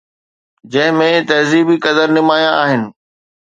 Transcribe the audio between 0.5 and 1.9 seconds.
جنهن ۾ تهذيبي